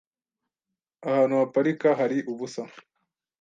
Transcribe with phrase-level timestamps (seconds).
[1.07, 2.63] Ahantu haparika hari ubusa.